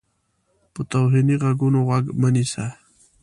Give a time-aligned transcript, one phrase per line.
[0.73, 2.65] په توهیني غږونو غوږ مه نیسه.